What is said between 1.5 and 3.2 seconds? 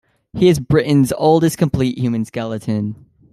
complete human skeleton.